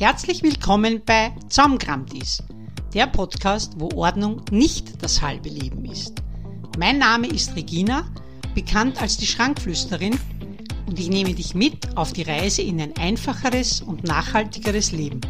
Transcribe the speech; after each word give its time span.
Herzlich 0.00 0.44
willkommen 0.44 1.02
bei 1.04 1.34
Zaumkramtis, 1.48 2.40
der 2.94 3.08
Podcast, 3.08 3.72
wo 3.78 3.90
Ordnung 3.96 4.42
nicht 4.52 5.02
das 5.02 5.20
halbe 5.20 5.48
Leben 5.48 5.84
ist. 5.86 6.22
Mein 6.78 6.98
Name 6.98 7.26
ist 7.26 7.56
Regina, 7.56 8.08
bekannt 8.54 9.02
als 9.02 9.16
die 9.16 9.26
Schrankflüsterin, 9.26 10.16
und 10.86 11.00
ich 11.00 11.08
nehme 11.08 11.34
dich 11.34 11.56
mit 11.56 11.96
auf 11.96 12.12
die 12.12 12.22
Reise 12.22 12.62
in 12.62 12.80
ein 12.80 12.96
einfacheres 12.96 13.82
und 13.82 14.04
nachhaltigeres 14.04 14.92
Leben. 14.92 15.20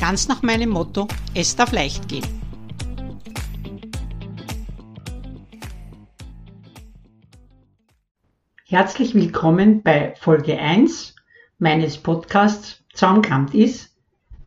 Ganz 0.00 0.28
nach 0.28 0.40
meinem 0.40 0.70
Motto, 0.70 1.06
es 1.34 1.54
darf 1.54 1.72
leicht 1.72 2.08
gehen. 2.08 2.24
Herzlich 8.64 9.14
willkommen 9.14 9.82
bei 9.82 10.14
Folge 10.18 10.58
1 10.58 11.14
meines 11.58 11.98
Podcasts 11.98 12.82
Zaumkramt 12.94 13.54
ist. 13.54 13.95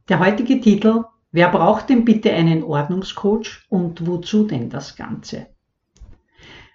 Der 0.09 0.19
heutige 0.19 0.59
Titel 0.59 1.03
Wer 1.31 1.49
braucht 1.49 1.89
denn 1.89 2.03
bitte 2.03 2.33
einen 2.33 2.63
Ordnungscoach 2.63 3.67
und 3.69 4.07
wozu 4.07 4.47
denn 4.47 4.71
das 4.71 4.95
Ganze? 4.95 5.45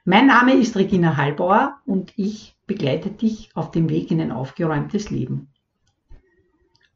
Mein 0.05 0.29
Name 0.29 0.55
ist 0.55 0.77
Regina 0.77 1.17
Hallbauer 1.17 1.81
und 1.85 2.13
ich 2.17 2.57
begleite 2.69 3.11
dich 3.11 3.51
auf 3.57 3.73
dem 3.73 3.91
Weg 3.91 4.13
in 4.13 4.21
ein 4.21 4.31
aufgeräumtes 4.31 5.11
Leben. 5.11 5.49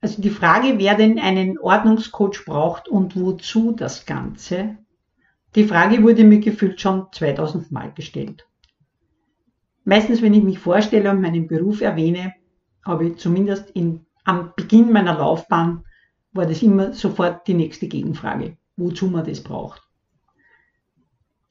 Also 0.01 0.23
die 0.23 0.31
Frage, 0.31 0.79
wer 0.79 0.95
denn 0.95 1.19
einen 1.19 1.59
Ordnungscoach 1.59 2.45
braucht 2.47 2.89
und 2.89 3.17
wozu 3.17 3.73
das 3.73 4.07
Ganze, 4.07 4.79
die 5.57 5.65
Frage 5.65 6.05
wurde 6.05 6.23
mir 6.23 6.39
gefühlt 6.39 6.81
schon 6.81 7.09
2000 7.11 7.73
Mal 7.73 7.93
gestellt. 7.93 8.47
Meistens, 9.83 10.23
wenn 10.23 10.35
ich 10.35 10.45
mich 10.45 10.61
vorstelle 10.61 11.11
und 11.11 11.21
meinen 11.21 11.49
Beruf 11.49 11.81
erwähne, 11.81 12.35
habe 12.85 13.09
ich 13.09 13.17
zumindest 13.17 13.71
in, 13.71 14.07
am 14.23 14.53
Beginn 14.55 14.93
meiner 14.93 15.19
Laufbahn 15.19 15.83
war 16.39 16.47
das 16.47 16.63
immer 16.63 16.95
sofort 16.95 17.47
die 17.47 17.55
nächste 17.55 17.89
Gegenfrage, 17.89 18.57
wozu 18.77 19.09
man 19.09 19.27
das 19.27 19.43
braucht. 19.43 19.83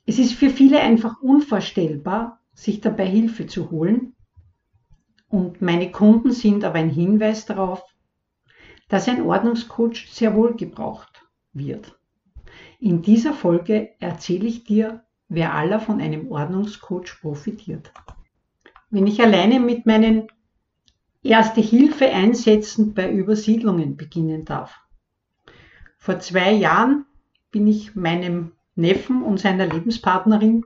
Es 0.06 0.18
ist 0.18 0.34
für 0.34 0.50
viele 0.50 0.80
einfach 0.80 1.22
unvorstellbar, 1.22 2.40
sich 2.54 2.80
dabei 2.80 3.06
Hilfe 3.06 3.46
zu 3.46 3.70
holen. 3.70 4.16
Und 5.28 5.62
meine 5.62 5.92
Kunden 5.92 6.32
sind 6.32 6.64
aber 6.64 6.80
ein 6.80 6.90
Hinweis 6.90 7.46
darauf, 7.46 7.84
dass 8.88 9.10
ein 9.10 9.22
Ordnungscoach 9.22 10.08
sehr 10.10 10.34
wohl 10.34 10.56
gebraucht 10.56 11.28
wird. 11.52 12.00
In 12.80 13.02
dieser 13.02 13.34
Folge 13.34 13.90
erzähle 14.00 14.48
ich 14.48 14.64
dir, 14.64 15.04
wer 15.28 15.54
aller 15.54 15.82
von 15.82 16.00
einem 16.00 16.32
Ordnungscoach 16.32 17.20
profitiert. 17.20 17.92
Wenn 18.90 19.06
ich 19.06 19.22
alleine 19.22 19.60
mit 19.60 19.86
meinen 19.86 20.30
Erste 21.28 21.60
Hilfe 21.60 22.10
einsetzen 22.10 22.94
bei 22.94 23.12
Übersiedlungen 23.12 23.98
beginnen 23.98 24.46
darf. 24.46 24.80
Vor 25.98 26.22
zwei 26.22 26.54
Jahren 26.54 27.06
bin 27.52 27.68
ich 27.68 27.96
meinem 27.96 28.54
Neffen 28.76 29.24
und 29.24 29.38
seiner 29.38 29.66
Lebenspartnerin 29.66 30.64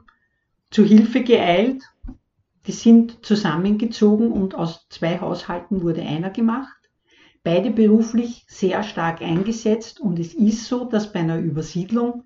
zu 0.70 0.86
Hilfe 0.86 1.24
geeilt. 1.24 1.82
Die 2.68 2.74
sind 2.74 3.26
zusammengezogen 3.26 4.32
und 4.32 4.54
aus 4.54 4.88
zwei 4.90 5.20
Haushalten 5.20 5.82
wurde 5.82 6.04
einer 6.04 6.30
gemacht. 6.30 6.78
Beide 7.44 7.72
beruflich 7.72 8.46
sehr 8.48 8.84
stark 8.84 9.24
eingesetzt 9.24 10.00
und 10.00 10.20
es 10.20 10.36
ist 10.36 10.66
so, 10.66 10.86
dass 10.86 11.12
bei 11.12 11.22
einer 11.22 11.40
Übersiedlung 11.40 12.26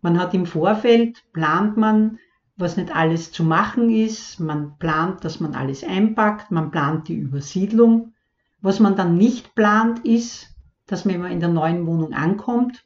man 0.00 0.18
hat 0.18 0.34
im 0.34 0.46
Vorfeld, 0.46 1.22
plant 1.32 1.76
man, 1.76 2.18
was 2.60 2.76
nicht 2.76 2.94
alles 2.94 3.32
zu 3.32 3.44
machen 3.44 3.90
ist. 3.90 4.40
Man 4.40 4.78
plant, 4.78 5.24
dass 5.24 5.40
man 5.40 5.54
alles 5.54 5.82
einpackt. 5.84 6.50
Man 6.50 6.70
plant 6.70 7.08
die 7.08 7.16
Übersiedlung. 7.16 8.12
Was 8.60 8.80
man 8.80 8.96
dann 8.96 9.16
nicht 9.16 9.54
plant, 9.54 10.04
ist, 10.04 10.54
dass 10.86 11.04
man 11.04 11.24
in 11.26 11.40
der 11.40 11.48
neuen 11.48 11.86
Wohnung 11.86 12.12
ankommt, 12.12 12.84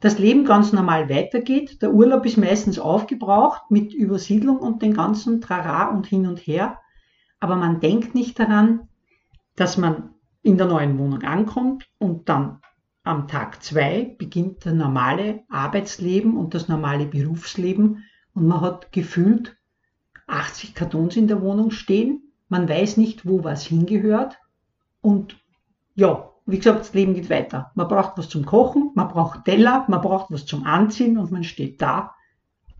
das 0.00 0.18
Leben 0.18 0.44
ganz 0.44 0.72
normal 0.72 1.08
weitergeht. 1.08 1.80
Der 1.80 1.92
Urlaub 1.92 2.26
ist 2.26 2.36
meistens 2.36 2.80
aufgebraucht 2.80 3.70
mit 3.70 3.94
Übersiedlung 3.94 4.58
und 4.58 4.82
den 4.82 4.94
ganzen 4.94 5.40
Trara 5.40 5.90
und 5.90 6.06
hin 6.06 6.26
und 6.26 6.40
her. 6.40 6.78
Aber 7.38 7.54
man 7.54 7.78
denkt 7.78 8.14
nicht 8.14 8.38
daran, 8.38 8.88
dass 9.54 9.76
man 9.76 10.10
in 10.42 10.58
der 10.58 10.66
neuen 10.66 10.98
Wohnung 10.98 11.22
ankommt 11.22 11.88
und 11.98 12.28
dann 12.28 12.58
am 13.04 13.28
Tag 13.28 13.62
zwei 13.62 14.16
beginnt 14.18 14.66
das 14.66 14.74
normale 14.74 15.44
Arbeitsleben 15.48 16.36
und 16.36 16.54
das 16.54 16.68
normale 16.68 17.06
Berufsleben 17.06 18.04
und 18.34 18.46
man 18.46 18.60
hat 18.60 18.92
gefühlt 18.92 19.56
80 20.26 20.74
Kartons 20.74 21.16
in 21.16 21.28
der 21.28 21.42
Wohnung 21.42 21.70
stehen. 21.70 22.32
Man 22.48 22.68
weiß 22.68 22.96
nicht, 22.96 23.26
wo 23.26 23.44
was 23.44 23.64
hingehört. 23.64 24.38
Und 25.00 25.36
ja, 25.94 26.30
wie 26.46 26.58
gesagt, 26.58 26.80
das 26.80 26.94
Leben 26.94 27.14
geht 27.14 27.30
weiter. 27.30 27.70
Man 27.74 27.88
braucht 27.88 28.18
was 28.18 28.28
zum 28.28 28.44
Kochen, 28.44 28.90
man 28.94 29.08
braucht 29.08 29.44
Teller, 29.44 29.84
man 29.88 30.00
braucht 30.00 30.30
was 30.30 30.46
zum 30.46 30.64
Anziehen 30.64 31.18
und 31.18 31.30
man 31.30 31.44
steht 31.44 31.80
da 31.80 32.14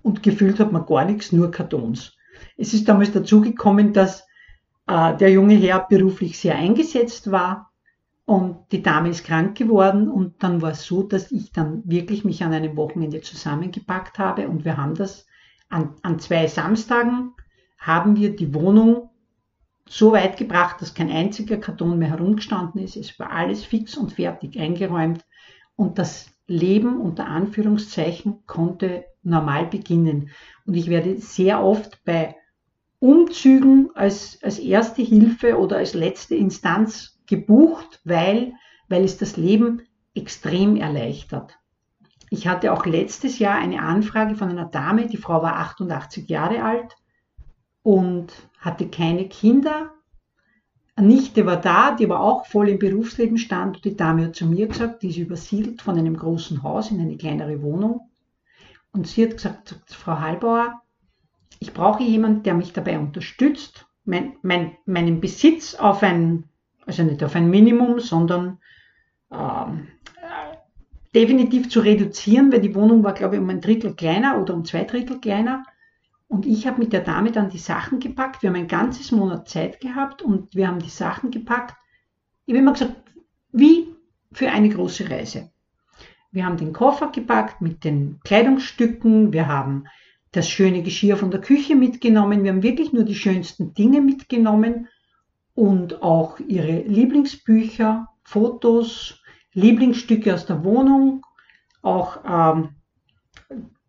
und 0.02 0.22
gefühlt 0.22 0.58
hat 0.58 0.72
man 0.72 0.86
gar 0.86 1.04
nichts, 1.04 1.32
nur 1.32 1.50
Kartons. 1.50 2.16
Es 2.56 2.74
ist 2.74 2.88
damals 2.88 3.12
dazu 3.12 3.40
gekommen, 3.40 3.92
dass 3.92 4.26
äh, 4.86 5.16
der 5.16 5.30
junge 5.30 5.54
Herr 5.54 5.86
beruflich 5.88 6.38
sehr 6.38 6.56
eingesetzt 6.56 7.30
war 7.30 7.70
und 8.24 8.56
die 8.72 8.82
Dame 8.82 9.10
ist 9.10 9.24
krank 9.24 9.56
geworden 9.56 10.08
und 10.08 10.42
dann 10.42 10.60
war 10.60 10.72
es 10.72 10.84
so, 10.84 11.02
dass 11.02 11.30
ich 11.30 11.52
dann 11.52 11.82
wirklich 11.84 12.24
mich 12.24 12.42
an 12.42 12.52
einem 12.52 12.76
Wochenende 12.76 13.20
zusammengepackt 13.20 14.18
habe 14.18 14.48
und 14.48 14.64
wir 14.64 14.76
haben 14.76 14.94
das 14.94 15.26
an, 15.72 15.94
an 16.02 16.18
zwei 16.18 16.46
Samstagen 16.46 17.32
haben 17.78 18.16
wir 18.16 18.36
die 18.36 18.54
Wohnung 18.54 19.10
so 19.88 20.12
weit 20.12 20.36
gebracht, 20.36 20.80
dass 20.80 20.94
kein 20.94 21.10
einziger 21.10 21.56
Karton 21.56 21.98
mehr 21.98 22.10
herumgestanden 22.10 22.80
ist. 22.82 22.96
Es 22.96 23.18
war 23.18 23.30
alles 23.30 23.64
fix 23.64 23.96
und 23.96 24.12
fertig 24.12 24.58
eingeräumt 24.58 25.24
und 25.74 25.98
das 25.98 26.30
Leben 26.46 27.00
unter 27.00 27.26
Anführungszeichen 27.26 28.46
konnte 28.46 29.04
normal 29.22 29.66
beginnen. 29.66 30.30
Und 30.66 30.74
ich 30.74 30.88
werde 30.88 31.18
sehr 31.18 31.62
oft 31.64 32.04
bei 32.04 32.36
Umzügen 32.98 33.90
als, 33.94 34.38
als 34.42 34.58
erste 34.58 35.02
Hilfe 35.02 35.58
oder 35.58 35.78
als 35.78 35.94
letzte 35.94 36.34
Instanz 36.34 37.20
gebucht, 37.26 38.00
weil, 38.04 38.52
weil 38.88 39.04
es 39.04 39.16
das 39.16 39.36
Leben 39.36 39.82
extrem 40.14 40.76
erleichtert. 40.76 41.58
Ich 42.32 42.48
hatte 42.48 42.72
auch 42.72 42.86
letztes 42.86 43.38
Jahr 43.38 43.58
eine 43.58 43.82
Anfrage 43.82 44.36
von 44.36 44.48
einer 44.48 44.64
Dame, 44.64 45.06
die 45.06 45.18
Frau 45.18 45.42
war 45.42 45.58
88 45.58 46.30
Jahre 46.30 46.62
alt 46.62 46.96
und 47.82 48.32
hatte 48.58 48.88
keine 48.88 49.28
Kinder. 49.28 49.92
Eine 50.96 51.08
Nichte 51.08 51.44
war 51.44 51.58
da, 51.58 51.94
die 51.94 52.06
aber 52.06 52.20
auch 52.20 52.46
voll 52.46 52.70
im 52.70 52.78
Berufsleben 52.78 53.36
stand. 53.36 53.76
Und 53.76 53.84
die 53.84 53.98
Dame 53.98 54.24
hat 54.24 54.36
zu 54.36 54.46
mir 54.46 54.66
gesagt, 54.66 55.02
die 55.02 55.10
ist 55.10 55.18
übersiedelt 55.18 55.82
von 55.82 55.98
einem 55.98 56.16
großen 56.16 56.62
Haus 56.62 56.90
in 56.90 57.02
eine 57.02 57.18
kleinere 57.18 57.60
Wohnung. 57.60 58.08
Und 58.92 59.06
sie 59.06 59.24
hat 59.24 59.32
gesagt, 59.32 59.76
Frau 59.88 60.18
Hallbauer, 60.18 60.80
ich 61.58 61.74
brauche 61.74 62.02
jemanden, 62.02 62.44
der 62.44 62.54
mich 62.54 62.72
dabei 62.72 62.98
unterstützt, 62.98 63.84
mein, 64.06 64.36
mein, 64.40 64.78
meinen 64.86 65.20
Besitz 65.20 65.74
auf 65.74 66.02
ein, 66.02 66.44
also 66.86 67.02
nicht 67.02 67.22
auf 67.22 67.36
ein 67.36 67.50
Minimum, 67.50 68.00
sondern 68.00 68.58
ähm, 69.30 69.88
definitiv 71.14 71.68
zu 71.68 71.80
reduzieren, 71.80 72.52
weil 72.52 72.60
die 72.60 72.74
Wohnung 72.74 73.04
war, 73.04 73.12
glaube 73.12 73.36
ich, 73.36 73.40
um 73.40 73.48
ein 73.50 73.60
Drittel 73.60 73.94
kleiner 73.94 74.40
oder 74.40 74.54
um 74.54 74.64
zwei 74.64 74.84
Drittel 74.84 75.20
kleiner. 75.20 75.64
Und 76.28 76.46
ich 76.46 76.66
habe 76.66 76.80
mit 76.80 76.92
der 76.92 77.02
Dame 77.02 77.30
dann 77.30 77.50
die 77.50 77.58
Sachen 77.58 78.00
gepackt. 78.00 78.42
Wir 78.42 78.48
haben 78.48 78.56
ein 78.56 78.68
ganzes 78.68 79.12
Monat 79.12 79.48
Zeit 79.48 79.80
gehabt 79.80 80.22
und 80.22 80.54
wir 80.54 80.68
haben 80.68 80.78
die 80.78 80.88
Sachen 80.88 81.30
gepackt. 81.30 81.76
Ich 82.46 82.54
habe 82.54 82.62
immer 82.62 82.72
gesagt, 82.72 82.96
wie 83.52 83.88
für 84.32 84.50
eine 84.50 84.70
große 84.70 85.10
Reise. 85.10 85.50
Wir 86.30 86.46
haben 86.46 86.56
den 86.56 86.72
Koffer 86.72 87.08
gepackt 87.12 87.60
mit 87.60 87.84
den 87.84 88.18
Kleidungsstücken. 88.24 89.34
Wir 89.34 89.48
haben 89.48 89.84
das 90.32 90.48
schöne 90.48 90.82
Geschirr 90.82 91.18
von 91.18 91.30
der 91.30 91.42
Küche 91.42 91.76
mitgenommen. 91.76 92.42
Wir 92.42 92.52
haben 92.52 92.62
wirklich 92.62 92.94
nur 92.94 93.04
die 93.04 93.14
schönsten 93.14 93.74
Dinge 93.74 94.00
mitgenommen 94.00 94.88
und 95.54 96.02
auch 96.02 96.40
ihre 96.40 96.80
Lieblingsbücher, 96.80 98.08
Fotos, 98.24 99.21
Lieblingsstücke 99.54 100.34
aus 100.34 100.46
der 100.46 100.64
Wohnung, 100.64 101.24
auch 101.82 102.20
ähm, 102.26 102.70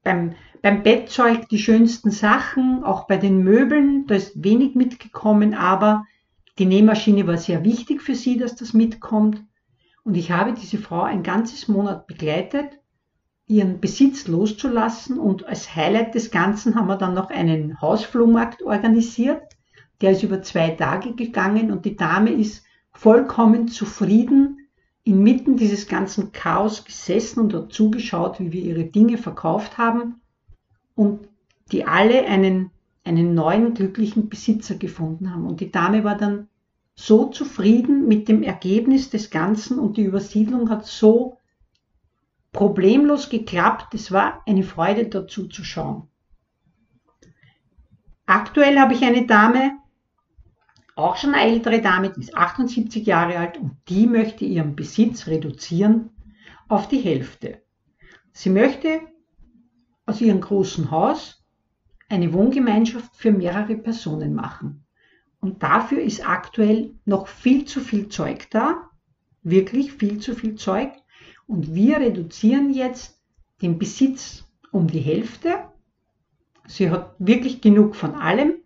beim, 0.04 0.36
beim 0.62 0.84
Bettzeug 0.84 1.48
die 1.50 1.60
schönsten 1.60 2.12
Sachen, 2.12 2.84
auch 2.84 3.08
bei 3.08 3.18
den 3.18 3.44
Möbeln, 3.44 4.06
da 4.08 4.16
ist 4.16 4.44
wenig 4.44 4.76
mitgekommen, 4.76 5.54
aber 5.54 6.06
die 6.60 6.66
Nähmaschine 6.66 7.26
war 7.26 7.38
sehr 7.38 7.64
wichtig 7.64 8.02
für 8.02 8.16
sie, 8.16 8.38
dass 8.38 8.56
das 8.56 8.74
mitkommt. 8.74 9.44
Und 10.04 10.16
ich 10.16 10.32
habe 10.32 10.54
diese 10.54 10.78
Frau 10.78 11.02
ein 11.02 11.24
ganzes 11.24 11.68
Monat 11.68 12.06
begleitet, 12.08 12.80
ihren 13.48 13.80
Besitz 13.80 14.28
loszulassen. 14.28 15.18
Und 15.18 15.46
als 15.46 15.76
Highlight 15.76 16.14
des 16.14 16.30
Ganzen 16.30 16.76
haben 16.76 16.88
wir 16.88 16.98
dann 16.98 17.14
noch 17.14 17.30
einen 17.30 17.82
Hausflohmarkt 17.82 18.62
organisiert. 18.62 19.42
Der 20.02 20.12
ist 20.12 20.24
über 20.24 20.42
zwei 20.44 20.72
Tage 20.72 21.16
gegangen 21.16 21.72
und 21.72 21.86
die 21.86 21.96
Dame 21.96 22.32
ist 22.32 22.64
vollkommen 22.92 23.68
zufrieden 23.68 24.63
inmitten 25.04 25.58
dieses 25.58 25.88
ganzen 25.88 26.32
Chaos 26.32 26.86
gesessen 26.86 27.42
und 27.42 27.54
hat 27.54 27.74
zugeschaut, 27.74 28.40
wie 28.40 28.52
wir 28.52 28.62
ihre 28.62 28.86
Dinge 28.86 29.18
verkauft 29.18 29.78
haben 29.78 30.22
und 30.96 31.28
die 31.72 31.86
alle 31.86 32.26
einen, 32.26 32.72
einen 33.04 33.34
neuen 33.34 33.74
glücklichen 33.74 34.30
Besitzer 34.30 34.76
gefunden 34.76 35.34
haben. 35.34 35.46
Und 35.46 35.60
die 35.60 35.72
Dame 35.72 36.04
war 36.04 36.18
dann 36.18 36.48
so 36.96 37.26
zufrieden 37.26 38.08
mit 38.08 38.28
dem 38.28 38.44
Ergebnis 38.44 39.10
des 39.10 39.30
Ganzen 39.30 39.80
und 39.80 39.98
die 39.98 40.04
Übersiedlung 40.04 40.70
hat 40.70 40.86
so 40.86 41.38
problemlos 42.52 43.30
geklappt. 43.30 43.94
Es 43.96 44.12
war 44.12 44.42
eine 44.46 44.64
Freude 44.64 45.08
dazu 45.08 45.48
zu 45.48 45.64
schauen. 45.64 46.08
Aktuell 48.26 48.80
habe 48.80 48.94
ich 48.94 49.04
eine 49.04 49.26
Dame, 49.26 49.72
auch 50.96 51.16
schon 51.16 51.34
eine 51.34 51.52
ältere 51.52 51.82
Dame, 51.82 52.12
die 52.12 52.22
ist 52.22 52.36
78 52.36 53.06
Jahre 53.06 53.38
alt 53.38 53.58
und 53.58 53.78
die 53.90 54.08
möchte 54.08 54.46
ihren 54.46 54.76
Besitz 54.76 55.28
reduzieren 55.28 56.10
auf 56.68 56.88
die 56.88 57.00
Hälfte. 57.00 57.62
Sie 58.32 58.50
möchte 58.50 59.02
aus 60.06 60.22
ihrem 60.22 60.42
großen 60.42 60.92
Haus 60.92 61.44
eine 62.10 62.34
Wohngemeinschaft 62.34 63.16
für 63.16 63.32
mehrere 63.32 63.76
Personen 63.76 64.34
machen. 64.34 64.86
Und 65.40 65.64
dafür 65.64 66.02
ist 66.02 66.28
aktuell 66.28 66.96
noch 67.06 67.28
viel 67.28 67.66
zu 67.66 67.80
viel 67.80 68.08
Zeug 68.10 68.50
da, 68.52 68.90
wirklich 69.42 69.92
viel 69.94 70.20
zu 70.20 70.36
viel 70.36 70.56
Zeug. 70.56 70.92
Und 71.48 71.74
wir 71.76 71.98
reduzieren 71.98 72.74
jetzt 72.74 73.22
den 73.62 73.78
Besitz 73.78 74.46
um 74.72 74.88
die 74.88 75.02
Hälfte. 75.02 75.66
Sie 76.66 76.90
hat 76.90 77.16
wirklich 77.20 77.62
genug 77.62 77.96
von 77.96 78.16
allem. 78.16 78.63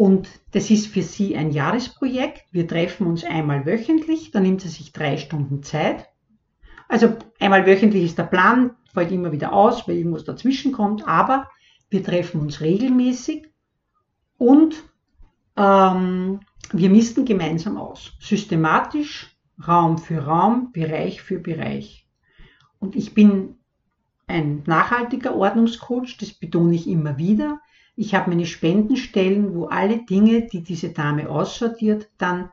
Und 0.00 0.30
das 0.52 0.70
ist 0.70 0.86
für 0.86 1.02
sie 1.02 1.36
ein 1.36 1.50
Jahresprojekt. 1.50 2.44
Wir 2.52 2.66
treffen 2.66 3.06
uns 3.06 3.22
einmal 3.22 3.66
wöchentlich, 3.66 4.30
da 4.30 4.40
nimmt 4.40 4.62
sie 4.62 4.70
sich 4.70 4.94
drei 4.94 5.18
Stunden 5.18 5.62
Zeit. 5.62 6.08
Also 6.88 7.18
einmal 7.38 7.66
wöchentlich 7.66 8.04
ist 8.04 8.16
der 8.16 8.22
Plan, 8.22 8.70
fällt 8.94 9.12
immer 9.12 9.30
wieder 9.30 9.52
aus, 9.52 9.86
weil 9.86 9.96
irgendwas 9.96 10.24
dazwischen 10.24 10.72
kommt, 10.72 11.06
aber 11.06 11.50
wir 11.90 12.02
treffen 12.02 12.40
uns 12.40 12.62
regelmäßig 12.62 13.48
und 14.38 14.82
ähm, 15.58 16.40
wir 16.72 16.88
missten 16.88 17.26
gemeinsam 17.26 17.76
aus. 17.76 18.12
Systematisch, 18.20 19.36
Raum 19.68 19.98
für 19.98 20.24
Raum, 20.24 20.72
Bereich 20.72 21.20
für 21.20 21.40
Bereich. 21.40 22.08
Und 22.78 22.96
ich 22.96 23.12
bin 23.12 23.56
ein 24.26 24.62
nachhaltiger 24.64 25.36
Ordnungscoach, 25.36 26.16
das 26.18 26.32
betone 26.32 26.74
ich 26.74 26.88
immer 26.88 27.18
wieder. 27.18 27.60
Ich 28.00 28.14
habe 28.14 28.30
meine 28.30 28.46
Spendenstellen, 28.46 29.54
wo 29.54 29.66
alle 29.66 29.98
Dinge, 29.98 30.46
die 30.46 30.62
diese 30.62 30.88
Dame 30.88 31.28
aussortiert, 31.28 32.08
dann 32.16 32.50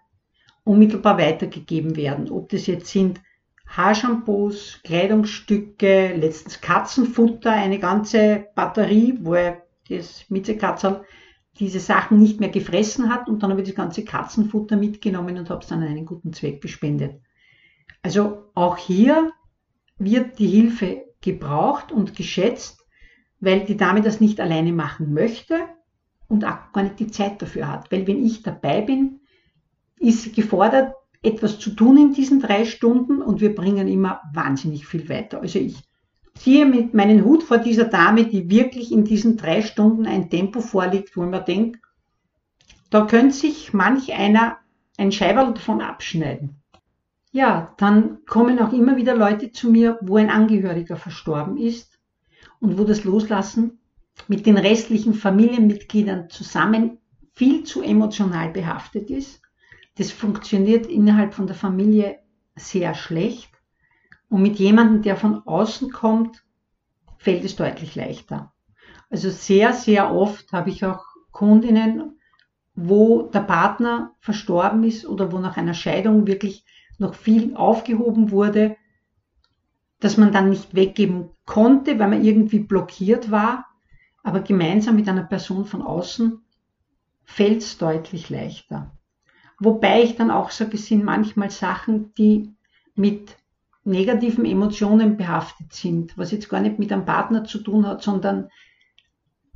unmittelbar 0.66 1.18
weitergegeben 1.18 1.96
werden. 1.96 2.30
Ob 2.30 2.50
das 2.50 2.68
jetzt 2.68 2.88
sind 2.88 3.22
Haarshampoos, 3.66 4.82
Kleidungsstücke, 4.84 6.16
letztens 6.18 6.60
Katzenfutter, 6.60 7.54
eine 7.54 7.80
ganze 7.80 8.48
Batterie, 8.56 9.20
wo 9.22 9.36
er 9.36 9.64
das 9.88 10.26
Miezekatzel 10.28 11.06
diese 11.60 11.80
Sachen 11.80 12.20
nicht 12.20 12.42
mehr 12.42 12.50
gefressen 12.50 13.10
hat 13.10 13.30
und 13.30 13.42
dann 13.42 13.52
habe 13.52 13.62
ich 13.62 13.70
das 13.70 13.78
ganze 13.78 14.04
Katzenfutter 14.04 14.76
mitgenommen 14.76 15.38
und 15.38 15.50
habe 15.50 15.62
es 15.62 15.68
dann 15.68 15.82
an 15.82 15.88
einen 15.88 16.06
guten 16.06 16.34
Zweck 16.34 16.60
gespendet. 16.62 17.22
Also 18.04 18.50
auch 18.54 18.76
hier 18.76 19.32
wird 19.98 20.40
die 20.40 20.48
Hilfe 20.48 21.06
gebraucht 21.22 21.94
und 21.94 22.18
geschätzt, 22.18 22.77
weil 23.40 23.66
die 23.66 23.78
Dame 23.78 24.02
das 24.02 24.20
nicht 24.20 24.40
alleine 24.40 24.74
machen 24.74 25.14
möchte 25.14 25.60
und 26.28 26.46
auch 26.46 26.72
gar 26.74 26.84
nicht 26.84 27.00
die 27.00 27.12
Zeit 27.12 27.42
dafür 27.42 27.72
hat. 27.72 27.92
Weil 27.92 28.08
wenn 28.08 28.24
ich 28.24 28.44
dabei 28.44 28.82
bin, 28.82 29.22
ist 30.00 30.24
sie 30.24 30.32
gefordert, 30.32 30.94
etwas 31.24 31.60
zu 31.60 31.72
tun 31.72 31.98
in 31.98 32.14
diesen 32.14 32.40
drei 32.40 32.66
Stunden 32.66 33.22
und 33.22 33.42
wir 33.42 33.54
bringen 33.54 33.88
immer 33.88 34.22
wahnsinnig 34.34 34.86
viel 34.88 35.10
weiter. 35.10 35.42
Also 35.42 35.60
ich 35.60 35.78
ziehe 36.36 36.66
mit 36.66 36.94
meinen 36.94 37.26
Hut 37.26 37.44
vor 37.44 37.58
dieser 37.58 37.86
Dame, 37.86 38.26
die 38.26 38.50
wirklich 38.50 38.92
in 38.92 39.04
diesen 39.04 39.38
drei 39.38 39.62
Stunden 39.62 40.06
ein 40.06 40.30
Tempo 40.30 40.62
vorlegt, 40.62 41.18
wo 41.18 41.24
man 41.24 41.46
denkt, 41.46 41.80
da 42.90 43.06
könnte 43.06 43.36
sich 43.36 43.74
manch 43.74 44.14
einer 44.14 44.58
ein 44.98 45.12
Scheiberl 45.12 45.54
davon 45.54 45.82
abschneiden. 45.82 46.62
Ja, 47.32 47.74
dann 47.78 48.20
kommen 48.26 48.60
auch 48.60 48.72
immer 48.72 48.96
wieder 48.96 49.16
Leute 49.16 49.52
zu 49.52 49.70
mir, 49.70 50.00
wo 50.02 50.18
ein 50.18 50.30
Angehöriger 50.30 50.96
verstorben 50.96 51.58
ist 51.58 51.97
und 52.60 52.78
wo 52.78 52.84
das 52.84 53.04
Loslassen 53.04 53.80
mit 54.28 54.46
den 54.46 54.58
restlichen 54.58 55.14
Familienmitgliedern 55.14 56.30
zusammen 56.30 56.98
viel 57.34 57.64
zu 57.64 57.82
emotional 57.82 58.50
behaftet 58.52 59.10
ist 59.10 59.42
das 59.98 60.12
funktioniert 60.12 60.86
innerhalb 60.86 61.34
von 61.34 61.48
der 61.48 61.56
Familie 61.56 62.20
sehr 62.56 62.94
schlecht. 62.94 63.50
Und 64.30 64.42
mit 64.42 64.60
jemandem, 64.60 65.02
der 65.02 65.16
von 65.16 65.42
außen 65.48 65.92
kommt, 65.92 66.44
fällt 67.18 67.44
es 67.44 67.56
deutlich 67.56 67.96
leichter. 67.96 68.54
Also 69.10 69.30
sehr, 69.30 69.74
sehr 69.74 70.14
oft 70.14 70.52
habe 70.52 70.70
ich 70.70 70.86
auch 70.86 71.04
Kundinnen, 71.32 72.20
wo 72.76 73.24
der 73.24 73.40
Partner 73.40 74.16
verstorben 74.20 74.84
ist 74.84 75.08
oder 75.08 75.32
wo 75.32 75.40
nach 75.40 75.58
einer 75.58 75.74
Scheidung 75.74 76.28
wirklich 76.28 76.64
noch 77.00 77.16
viel 77.16 77.56
aufgehoben 77.56 78.32
wurde, 78.32 78.76
dass 80.00 80.18
man 80.18 80.32
dann 80.32 80.50
nicht 80.50 80.76
weggeben 80.76 81.30
konnte, 81.46 82.00
weil 82.00 82.10
man 82.10 82.24
irgendwie 82.24 82.60
blockiert 82.60 83.32
war. 83.32 83.66
Aber 84.24 84.42
gemeinsam 84.42 84.96
mit 84.96 85.08
einer 85.08 85.24
Person 85.24 85.66
von 85.66 85.82
außen 85.82 86.42
fällt 87.24 87.62
es 87.62 87.78
deutlich 87.78 88.30
leichter. 88.30 88.92
Wobei 89.60 90.04
ich 90.04 90.16
dann 90.16 90.32
auch 90.32 90.52
sage, 90.52 90.76
es 90.76 90.86
sind 90.86 91.04
manchmal 91.04 91.50
Sachen, 91.50 92.14
die 92.16 92.54
mit 92.96 93.38
negativen 93.86 94.46
Emotionen 94.46 95.18
behaftet 95.18 95.74
sind, 95.74 96.18
was 96.18 96.32
jetzt 96.32 96.50
gar 96.50 96.60
nicht 96.60 96.78
mit 96.78 96.92
einem 96.92 97.06
Partner 97.06 97.46
zu 97.46 97.60
tun 97.60 97.88
hat, 97.88 98.04
sondern 98.04 98.50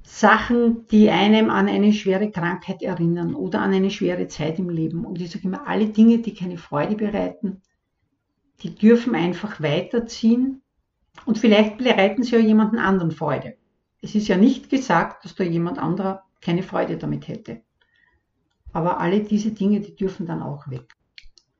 Sachen, 0.03 0.87
die 0.87 1.09
einem 1.09 1.49
an 1.49 1.67
eine 1.67 1.93
schwere 1.93 2.31
Krankheit 2.31 2.81
erinnern 2.81 3.35
oder 3.35 3.61
an 3.61 3.73
eine 3.73 3.91
schwere 3.91 4.27
Zeit 4.27 4.57
im 4.57 4.69
Leben. 4.69 5.05
Und 5.05 5.21
ich 5.21 5.31
sage 5.31 5.45
immer, 5.45 5.67
alle 5.67 5.87
Dinge, 5.87 6.19
die 6.19 6.33
keine 6.33 6.57
Freude 6.57 6.95
bereiten, 6.95 7.61
die 8.61 8.75
dürfen 8.75 9.15
einfach 9.15 9.61
weiterziehen 9.61 10.61
und 11.25 11.37
vielleicht 11.37 11.77
bereiten 11.77 12.23
sie 12.23 12.35
ja 12.35 12.41
jemanden 12.41 12.77
anderen 12.77 13.11
Freude. 13.11 13.55
Es 14.01 14.15
ist 14.15 14.27
ja 14.27 14.37
nicht 14.37 14.69
gesagt, 14.69 15.25
dass 15.25 15.35
da 15.35 15.43
jemand 15.43 15.77
anderer 15.77 16.23
keine 16.41 16.63
Freude 16.63 16.97
damit 16.97 17.27
hätte. 17.27 17.61
Aber 18.73 18.99
alle 18.99 19.21
diese 19.21 19.51
Dinge, 19.51 19.81
die 19.81 19.95
dürfen 19.95 20.25
dann 20.25 20.41
auch 20.41 20.69
weg. 20.69 20.95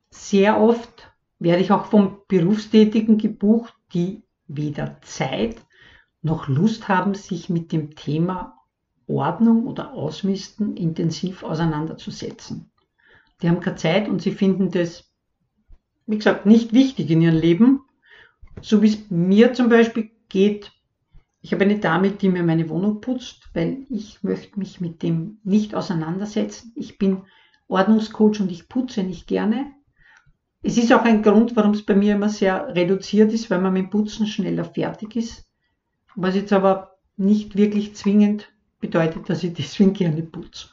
Sehr 0.10 0.60
oft 0.60 1.12
werde 1.40 1.62
ich 1.62 1.72
auch 1.72 1.86
von 1.86 2.18
Berufstätigen 2.28 3.18
gebucht, 3.18 3.74
die 3.94 4.24
weder 4.48 5.02
Zeit 5.02 5.58
noch 6.22 6.48
Lust 6.48 6.88
haben, 6.88 7.16
sich 7.16 7.50
mit 7.50 7.72
dem 7.72 7.96
Thema 7.96 8.58
Ordnung 9.08 9.68
oder 9.68 9.94
Ausmisten 9.94 10.78
intensiv 10.78 11.44
auseinanderzusetzen. 11.44 12.72
Die 13.42 13.50
haben 13.50 13.60
keine 13.60 13.76
Zeit 13.76 14.08
und 14.08 14.22
sie 14.22 14.32
finden 14.32 14.72
das, 14.72 15.11
wie 16.12 16.18
gesagt, 16.18 16.46
nicht 16.46 16.74
wichtig 16.74 17.10
in 17.10 17.22
ihrem 17.22 17.38
Leben. 17.38 17.82
So 18.62 18.82
wie 18.82 18.88
es 18.90 19.10
mir 19.10 19.54
zum 19.54 19.70
Beispiel 19.70 20.12
geht, 20.30 20.72
ich 21.42 21.54
habe 21.54 21.64
eine 21.64 21.80
Dame, 21.80 22.12
die 22.12 22.30
mir 22.30 22.44
meine 22.44 22.70
Wohnung 22.70 23.02
putzt, 23.02 23.50
weil 23.54 23.86
ich 23.90 24.22
möchte 24.24 24.60
mich 24.60 24.80
mit 24.80 25.02
dem 25.02 25.40
nicht 25.44 25.74
auseinandersetzen. 25.74 26.72
Ich 26.76 27.00
bin 27.00 27.24
Ordnungscoach 27.68 28.42
und 28.42 28.52
ich 28.52 28.70
putze 28.70 29.02
nicht 29.04 29.26
gerne. 29.26 29.72
Es 30.62 30.78
ist 30.78 30.94
auch 30.94 31.04
ein 31.04 31.24
Grund, 31.24 31.56
warum 31.56 31.72
es 31.72 31.84
bei 31.84 31.96
mir 31.96 32.16
immer 32.16 32.30
sehr 32.30 32.76
reduziert 32.76 33.34
ist, 33.34 33.50
weil 33.50 33.62
man 33.62 33.74
mit 33.74 33.90
Putzen 33.90 34.28
schneller 34.28 34.66
fertig 34.66 35.16
ist. 35.16 35.50
Was 36.16 36.36
jetzt 36.36 36.54
aber 36.54 36.98
nicht 37.18 37.56
wirklich 37.56 37.96
zwingend 37.96 38.52
bedeutet, 38.80 39.30
dass 39.30 39.44
ich 39.44 39.54
deswegen 39.54 39.94
gerne 39.94 40.22
putze. 40.22 40.68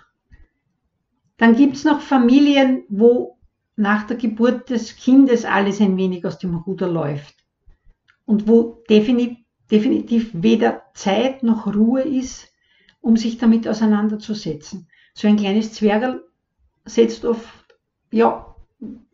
Dann 1.38 1.54
gibt 1.54 1.76
es 1.76 1.84
noch 1.84 2.00
Familien, 2.00 2.82
wo 2.88 3.37
nach 3.78 4.06
der 4.06 4.16
Geburt 4.16 4.70
des 4.70 4.96
Kindes 4.96 5.44
alles 5.44 5.80
ein 5.80 5.96
wenig 5.96 6.24
aus 6.24 6.38
dem 6.38 6.54
Ruder 6.54 6.88
läuft 6.88 7.34
und 8.24 8.48
wo 8.48 8.82
definitiv 8.88 9.38
definitiv 9.70 10.30
weder 10.32 10.82
Zeit 10.94 11.42
noch 11.42 11.66
Ruhe 11.66 12.02
ist, 12.02 12.52
um 13.00 13.16
sich 13.16 13.38
damit 13.38 13.68
auseinanderzusetzen. 13.68 14.88
So 15.14 15.28
ein 15.28 15.36
kleines 15.36 15.72
Zwergerl 15.72 16.22
setzt 16.84 17.24
oft, 17.24 17.46
ja, 18.10 18.54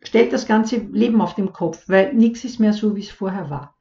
stellt 0.01 0.33
das 0.33 0.45
ganze 0.45 0.77
Leben 0.77 1.21
auf 1.21 1.35
den 1.35 1.51
Kopf, 1.51 1.89
weil 1.89 2.13
nichts 2.13 2.43
ist 2.43 2.59
mehr 2.59 2.73
so, 2.73 2.95
wie 2.95 3.01
es 3.01 3.09
vorher 3.09 3.49
war. 3.49 3.75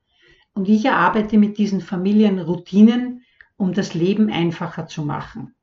Und 0.54 0.68
ich 0.68 0.84
erarbeite 0.84 1.36
mit 1.36 1.58
diesen 1.58 1.80
Familienroutinen, 1.80 3.22
um 3.56 3.72
das 3.72 3.94
Leben 3.94 4.30
einfacher 4.30 4.86
zu 4.86 5.04
machen. 5.04 5.54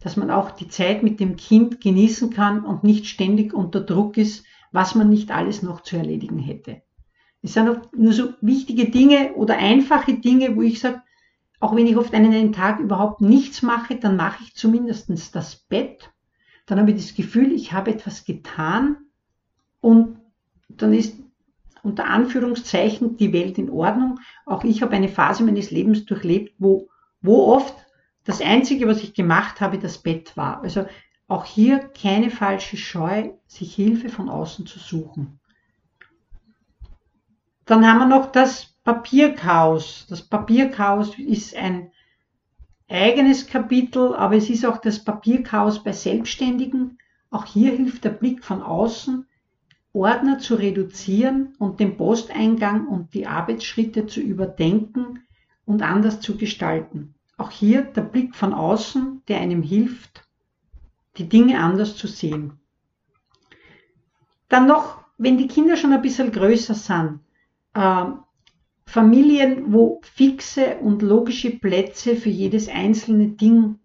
Dass 0.00 0.16
man 0.16 0.30
auch 0.30 0.50
die 0.50 0.68
Zeit 0.68 1.02
mit 1.02 1.20
dem 1.20 1.36
Kind 1.36 1.80
genießen 1.80 2.30
kann 2.30 2.64
und 2.64 2.84
nicht 2.84 3.06
ständig 3.06 3.52
unter 3.52 3.80
Druck 3.80 4.16
ist, 4.16 4.44
was 4.72 4.94
man 4.94 5.08
nicht 5.08 5.30
alles 5.30 5.62
noch 5.62 5.82
zu 5.82 5.96
erledigen 5.96 6.38
hätte. 6.38 6.82
Es 7.42 7.54
sind 7.54 7.80
nur 7.96 8.12
so 8.12 8.34
wichtige 8.40 8.90
Dinge 8.90 9.34
oder 9.34 9.56
einfache 9.56 10.14
Dinge, 10.14 10.56
wo 10.56 10.62
ich 10.62 10.80
sage, 10.80 11.02
auch 11.58 11.74
wenn 11.74 11.86
ich 11.86 11.96
oft 11.96 12.14
einen, 12.14 12.32
einen 12.32 12.52
Tag 12.52 12.80
überhaupt 12.80 13.20
nichts 13.20 13.62
mache, 13.62 13.96
dann 13.96 14.16
mache 14.16 14.44
ich 14.44 14.54
zumindest 14.54 15.10
das 15.34 15.56
Bett. 15.56 16.10
Dann 16.66 16.78
habe 16.78 16.90
ich 16.90 16.96
das 16.96 17.14
Gefühl, 17.14 17.52
ich 17.52 17.72
habe 17.72 17.90
etwas 17.90 18.24
getan 18.24 18.96
und 19.80 20.18
dann 20.68 20.94
ist 20.94 21.16
unter 21.82 22.06
Anführungszeichen 22.06 23.16
die 23.16 23.32
Welt 23.32 23.58
in 23.58 23.70
Ordnung. 23.70 24.20
Auch 24.46 24.64
ich 24.64 24.82
habe 24.82 24.92
eine 24.92 25.08
Phase 25.08 25.42
meines 25.44 25.70
Lebens 25.70 26.04
durchlebt, 26.04 26.54
wo, 26.58 26.88
wo 27.20 27.52
oft 27.54 27.74
das 28.24 28.40
Einzige, 28.40 28.86
was 28.86 29.02
ich 29.02 29.14
gemacht 29.14 29.60
habe, 29.60 29.78
das 29.78 29.98
Bett 29.98 30.36
war. 30.36 30.62
Also 30.62 30.86
Auch 31.30 31.44
hier 31.44 31.78
keine 31.78 32.28
falsche 32.28 32.76
Scheu, 32.76 33.30
sich 33.46 33.76
Hilfe 33.76 34.08
von 34.08 34.28
außen 34.28 34.66
zu 34.66 34.80
suchen. 34.80 35.38
Dann 37.66 37.86
haben 37.86 38.00
wir 38.00 38.06
noch 38.06 38.32
das 38.32 38.74
Papierchaos. 38.82 40.06
Das 40.08 40.22
Papierchaos 40.22 41.16
ist 41.20 41.54
ein 41.54 41.92
eigenes 42.88 43.46
Kapitel, 43.46 44.12
aber 44.16 44.34
es 44.34 44.50
ist 44.50 44.66
auch 44.66 44.78
das 44.78 45.04
Papierchaos 45.04 45.84
bei 45.84 45.92
Selbstständigen. 45.92 46.98
Auch 47.30 47.44
hier 47.44 47.76
hilft 47.76 48.02
der 48.02 48.10
Blick 48.10 48.44
von 48.44 48.60
außen, 48.60 49.24
Ordner 49.92 50.40
zu 50.40 50.56
reduzieren 50.56 51.54
und 51.60 51.78
den 51.78 51.96
Posteingang 51.96 52.88
und 52.88 53.14
die 53.14 53.28
Arbeitsschritte 53.28 54.08
zu 54.08 54.20
überdenken 54.20 55.20
und 55.64 55.82
anders 55.82 56.20
zu 56.20 56.36
gestalten. 56.36 57.14
Auch 57.36 57.52
hier 57.52 57.82
der 57.82 58.02
Blick 58.02 58.34
von 58.34 58.52
außen, 58.52 59.22
der 59.28 59.38
einem 59.38 59.62
hilft, 59.62 60.28
die 61.16 61.28
Dinge 61.28 61.60
anders 61.60 61.96
zu 61.96 62.06
sehen. 62.06 62.52
Dann 64.48 64.66
noch, 64.66 65.04
wenn 65.18 65.38
die 65.38 65.46
Kinder 65.46 65.76
schon 65.76 65.92
ein 65.92 66.02
bisschen 66.02 66.32
größer 66.32 66.74
sind, 66.74 67.20
äh, 67.74 68.04
Familien, 68.86 69.72
wo 69.72 70.00
fixe 70.02 70.78
und 70.78 71.02
logische 71.02 71.50
Plätze 71.50 72.16
für 72.16 72.30
jedes 72.30 72.68
einzelne 72.68 73.28
Ding 73.28 73.78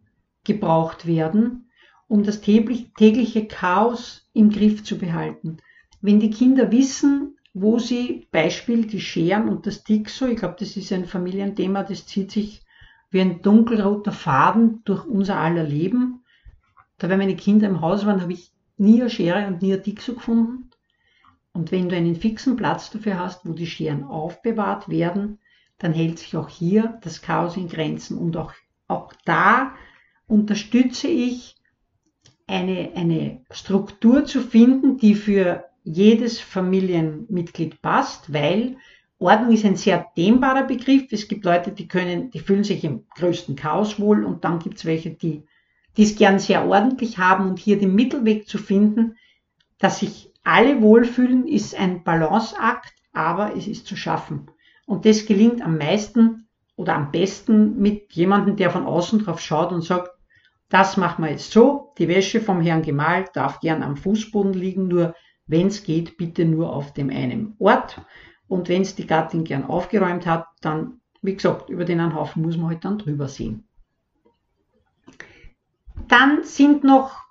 gebraucht 0.43 1.05
werden, 1.05 1.69
um 2.07 2.23
das 2.23 2.41
tägliche 2.41 3.47
Chaos 3.47 4.27
im 4.33 4.49
Griff 4.49 4.83
zu 4.83 4.97
behalten. 4.97 5.57
Wenn 6.01 6.19
die 6.19 6.31
Kinder 6.31 6.71
wissen, 6.71 7.37
wo 7.53 7.79
sie, 7.79 8.27
Beispiel 8.31 8.85
die 8.85 8.99
Scheren 8.99 9.47
und 9.47 9.65
das 9.65 9.83
Dixo, 9.83 10.25
ich 10.25 10.37
glaube, 10.37 10.57
das 10.59 10.75
ist 10.75 10.91
ein 10.91 11.05
Familienthema, 11.05 11.83
das 11.83 12.05
zieht 12.05 12.31
sich 12.31 12.63
wie 13.11 13.21
ein 13.21 13.41
dunkelroter 13.41 14.11
Faden 14.11 14.81
durch 14.83 15.05
unser 15.05 15.37
aller 15.37 15.63
Leben. 15.63 16.24
Da, 16.97 17.09
wenn 17.09 17.19
meine 17.19 17.35
Kinder 17.35 17.67
im 17.67 17.81
Haus 17.81 18.05
waren, 18.05 18.21
habe 18.21 18.33
ich 18.33 18.51
nie 18.77 19.01
eine 19.01 19.09
Schere 19.09 19.47
und 19.47 19.61
nie 19.61 19.73
ein 19.73 19.83
Dixo 19.83 20.13
gefunden. 20.13 20.69
Und 21.53 21.71
wenn 21.71 21.89
du 21.89 21.95
einen 21.95 22.15
fixen 22.15 22.55
Platz 22.57 22.89
dafür 22.89 23.19
hast, 23.19 23.45
wo 23.45 23.53
die 23.53 23.67
Scheren 23.67 24.03
aufbewahrt 24.03 24.89
werden, 24.89 25.39
dann 25.77 25.93
hält 25.93 26.19
sich 26.19 26.35
auch 26.35 26.49
hier 26.49 26.99
das 27.01 27.21
Chaos 27.21 27.57
in 27.57 27.67
Grenzen. 27.67 28.17
Und 28.17 28.35
auch, 28.37 28.53
auch 28.87 29.13
da 29.25 29.73
unterstütze 30.27 31.07
ich 31.07 31.55
eine, 32.47 32.91
eine 32.95 33.41
Struktur 33.51 34.25
zu 34.25 34.41
finden, 34.41 34.97
die 34.97 35.15
für 35.15 35.65
jedes 35.83 36.39
Familienmitglied 36.39 37.81
passt, 37.81 38.33
weil 38.33 38.77
Ordnung 39.17 39.53
ist 39.53 39.65
ein 39.65 39.75
sehr 39.75 40.07
dehnbarer 40.17 40.63
Begriff. 40.63 41.11
Es 41.11 41.27
gibt 41.27 41.45
Leute, 41.45 41.71
die 41.71 41.87
können, 41.87 42.31
die 42.31 42.39
fühlen 42.39 42.63
sich 42.63 42.83
im 42.83 43.05
größten 43.15 43.55
Chaos 43.55 43.99
wohl 43.99 44.25
und 44.25 44.43
dann 44.43 44.59
gibt 44.59 44.77
es 44.77 44.85
welche, 44.85 45.11
die, 45.11 45.43
die 45.97 46.03
es 46.03 46.15
gern 46.15 46.39
sehr 46.39 46.67
ordentlich 46.67 47.17
haben 47.17 47.47
und 47.49 47.59
hier 47.59 47.79
den 47.79 47.95
Mittelweg 47.95 48.47
zu 48.47 48.57
finden, 48.57 49.17
dass 49.79 49.99
sich 49.99 50.31
alle 50.43 50.81
wohlfühlen 50.81 51.47
ist 51.47 51.75
ein 51.75 52.03
Balanceakt, 52.03 52.93
aber 53.13 53.55
es 53.55 53.67
ist 53.67 53.87
zu 53.87 53.95
schaffen. 53.95 54.47
Und 54.85 55.05
das 55.05 55.25
gelingt 55.25 55.61
am 55.61 55.77
meisten 55.77 56.47
oder 56.75 56.95
am 56.95 57.11
besten 57.11 57.79
mit 57.81 58.13
jemandem, 58.13 58.55
der 58.55 58.69
von 58.69 58.85
außen 58.85 59.19
drauf 59.19 59.39
schaut 59.39 59.71
und 59.71 59.83
sagt, 59.83 60.11
das 60.69 60.97
machen 60.97 61.23
wir 61.23 61.31
jetzt 61.31 61.51
so, 61.51 61.93
die 61.97 62.07
Wäsche 62.07 62.41
vom 62.41 62.61
Herrn 62.61 62.81
gemalt 62.81 63.29
darf 63.33 63.59
gern 63.59 63.83
am 63.83 63.97
Fußboden 63.97 64.53
liegen, 64.53 64.87
nur 64.87 65.15
wenn 65.47 65.67
es 65.67 65.83
geht, 65.83 66.17
bitte 66.17 66.45
nur 66.45 66.73
auf 66.73 66.93
dem 66.93 67.09
einen 67.09 67.55
Ort. 67.59 68.01
Und 68.47 68.67
wenn 68.67 68.81
es 68.81 68.95
die 68.95 69.07
Gattin 69.07 69.43
gern 69.43 69.65
aufgeräumt 69.65 70.25
hat, 70.25 70.47
dann, 70.61 71.01
wie 71.21 71.35
gesagt, 71.35 71.69
über 71.69 71.85
den 71.85 71.99
einen 71.99 72.15
Haufen 72.15 72.41
muss 72.41 72.57
man 72.57 72.69
halt 72.69 72.83
dann 72.83 72.97
drüber 72.97 73.27
sehen. 73.27 73.67
Dann 76.07 76.43
sind 76.43 76.83
noch 76.83 77.25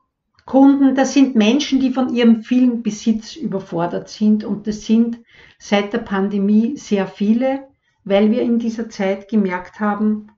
Kunden, 0.45 0.95
das 0.95 1.15
sind 1.15 1.37
Menschen, 1.37 1.81
die 1.81 1.91
von 1.91 2.15
ihrem 2.15 2.43
vielen 2.43 2.83
Besitz 2.83 3.35
überfordert 3.35 4.09
sind 4.09 4.45
und 4.45 4.67
das 4.67 4.85
sind 4.85 5.19
seit 5.59 5.93
der 5.93 5.99
Pandemie 5.99 6.77
sehr 6.77 7.07
viele, 7.07 7.69
weil 8.05 8.31
wir 8.31 8.43
in 8.43 8.59
dieser 8.59 8.91
Zeit 8.91 9.29
gemerkt 9.29 9.81
haben, 9.81 10.31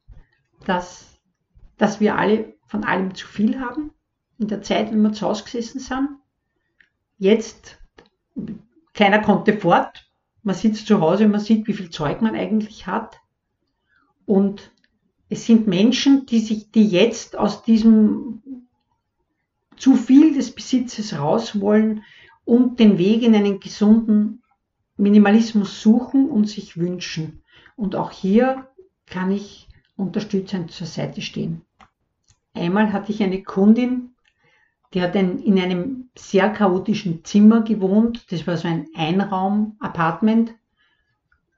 dass, 0.65 1.19
dass 1.77 1.99
wir 1.99 2.17
alle 2.17 2.55
von 2.67 2.85
allem 2.85 3.15
zu 3.15 3.27
viel 3.27 3.61
haben. 3.61 3.91
In 4.39 4.49
der 4.49 4.63
Zeit, 4.63 4.93
wenn 4.93 5.03
wir 5.03 5.13
zu 5.13 5.27
Hause 5.27 5.45
gesessen 5.45 5.81
sind. 5.81 6.09
Jetzt, 7.19 7.79
keiner 8.93 9.21
konnte 9.21 9.55
fort. 9.55 10.09
Man 10.43 10.55
sitzt 10.55 10.87
zu 10.87 11.01
Hause 11.01 11.25
und 11.25 11.33
man 11.33 11.41
sieht, 11.41 11.67
wie 11.67 11.73
viel 11.73 11.91
Zeug 11.91 12.21
man 12.21 12.35
eigentlich 12.37 12.87
hat. 12.87 13.19
Und 14.27 14.71
es 15.29 15.47
sind 15.47 15.67
Menschen, 15.67 16.27
die 16.27 16.39
sich, 16.39 16.71
die 16.71 16.87
jetzt 16.87 17.37
aus 17.37 17.63
diesem 17.63 18.43
zu 19.77 19.97
viel 19.97 20.35
des 20.35 20.53
Besitzes 20.53 21.19
raus 21.19 21.61
wollen 21.61 22.03
und 22.45 22.79
den 22.81 22.97
Weg 22.99 23.23
in 23.23 23.35
einen 23.35 23.61
gesunden 23.61 24.43
Minimalismus 24.97 25.83
suchen 25.83 26.31
und 26.31 26.49
sich 26.49 26.77
wünschen. 26.77 27.43
Und 27.75 27.97
auch 27.97 28.11
hier 28.11 28.69
kann 29.05 29.31
ich 29.31 29.69
unterstützend 29.97 30.71
zur 30.71 30.87
Seite 30.87 31.21
stehen. 31.21 31.63
Einmal 32.55 32.93
hatte 32.93 33.13
ich 33.13 33.23
eine 33.23 33.43
Kundin, 33.43 34.15
die 34.95 35.03
hat 35.03 35.15
in 35.15 35.59
einem 35.59 36.09
sehr 36.17 36.49
chaotischen 36.51 37.25
Zimmer 37.25 37.63
gewohnt. 37.63 38.33
Das 38.33 38.47
war 38.47 38.57
so 38.57 38.69
ein 38.69 38.87
Einraum-Apartment. 38.95 40.55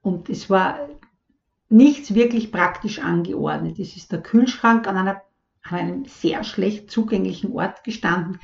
Und 0.02 0.28
es 0.28 0.50
war 0.50 0.88
nichts 1.68 2.14
wirklich 2.14 2.50
praktisch 2.50 2.98
angeordnet. 2.98 3.78
Es 3.78 3.96
ist 3.96 4.12
der 4.12 4.22
Kühlschrank 4.22 4.86
an 4.86 4.96
einer 4.96 5.22
an 5.62 5.78
einem 5.78 6.04
sehr 6.06 6.44
schlecht 6.44 6.90
zugänglichen 6.90 7.52
Ort 7.52 7.84
gestanden. 7.84 8.38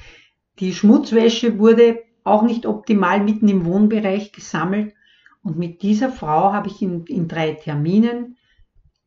Die 0.59 0.75
Schmutzwäsche 0.75 1.59
wurde 1.59 2.03
auch 2.23 2.43
nicht 2.43 2.67
optimal 2.67 3.23
mitten 3.23 3.49
im 3.49 3.65
Wohnbereich 3.65 4.33
gesammelt. 4.33 4.95
Und 5.43 5.59
mit 5.59 5.83
dieser 5.83 6.11
Frau 6.11 6.53
habe 6.53 6.69
ich 6.69 6.81
in, 6.81 7.05
in 7.07 7.29
drei 7.29 7.53
Terminen 7.53 8.37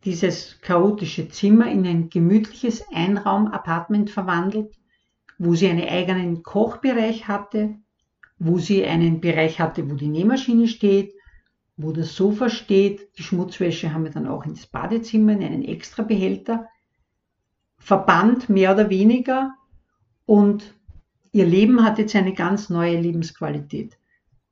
dieses 0.05 0.59
chaotische 0.61 1.29
Zimmer 1.29 1.69
in 1.69 1.85
ein 1.85 2.09
gemütliches 2.09 2.85
Einraum-Apartment 2.93 4.09
verwandelt, 4.09 4.75
wo 5.39 5.55
sie 5.55 5.67
einen 5.67 5.87
eigenen 5.87 6.43
Kochbereich 6.43 7.27
hatte, 7.27 7.75
wo 8.37 8.59
sie 8.59 8.85
einen 8.85 9.19
Bereich 9.19 9.59
hatte, 9.59 9.89
wo 9.89 9.95
die 9.95 10.07
Nähmaschine 10.07 10.67
steht, 10.67 11.13
wo 11.77 11.91
das 11.91 12.15
Sofa 12.15 12.49
steht. 12.49 13.17
Die 13.17 13.23
Schmutzwäsche 13.23 13.93
haben 13.93 14.03
wir 14.03 14.11
dann 14.11 14.27
auch 14.27 14.45
ins 14.45 14.65
Badezimmer 14.65 15.33
in 15.33 15.43
einen 15.43 15.63
extra 15.63 16.03
Behälter 16.03 16.67
verbannt, 17.77 18.49
mehr 18.49 18.73
oder 18.73 18.89
weniger. 18.89 19.53
Und 20.25 20.73
ihr 21.31 21.45
Leben 21.45 21.83
hat 21.83 21.99
jetzt 21.99 22.15
eine 22.15 22.33
ganz 22.33 22.69
neue 22.69 22.99
Lebensqualität. 22.99 23.97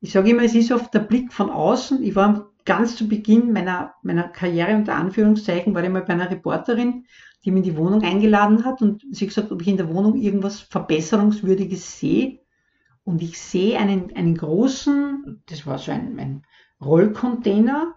Ich 0.00 0.12
sage 0.12 0.30
immer, 0.30 0.44
es 0.44 0.54
ist 0.54 0.72
oft 0.72 0.94
der 0.94 1.00
Blick 1.00 1.32
von 1.32 1.50
außen. 1.50 2.02
Ich 2.02 2.14
war 2.14 2.50
ganz 2.64 2.96
zu 2.96 3.08
Beginn 3.08 3.52
meiner, 3.52 3.94
meiner 4.02 4.28
Karriere 4.28 4.76
unter 4.76 4.94
Anführungszeichen, 4.94 5.74
war 5.74 5.82
ich 5.82 5.90
mal 5.90 6.02
bei 6.02 6.12
einer 6.12 6.30
Reporterin, 6.30 7.06
die 7.44 7.50
mich 7.50 7.66
in 7.66 7.72
die 7.72 7.76
Wohnung 7.76 8.02
eingeladen 8.02 8.64
hat 8.64 8.82
und 8.82 9.04
sie 9.10 9.26
gesagt, 9.26 9.50
ob 9.52 9.62
ich 9.62 9.68
in 9.68 9.76
der 9.76 9.92
Wohnung 9.92 10.16
irgendwas 10.16 10.60
Verbesserungswürdiges 10.60 11.98
sehe. 11.98 12.40
Und 13.04 13.22
ich 13.22 13.40
sehe 13.40 13.78
einen, 13.78 14.14
einen 14.16 14.36
großen, 14.36 15.42
das 15.46 15.66
war 15.66 15.78
so 15.78 15.92
ein, 15.92 16.18
ein 16.18 16.42
Rollcontainer, 16.80 17.94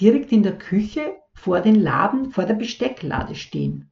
direkt 0.00 0.32
in 0.32 0.42
der 0.42 0.58
Küche 0.58 1.16
vor 1.34 1.60
den 1.60 1.76
Laden, 1.76 2.30
vor 2.32 2.44
der 2.44 2.54
Bestecklade 2.54 3.34
stehen. 3.34 3.90